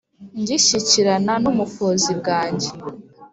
[0.41, 2.69] Ngishyikirana n’umufozi bwanjye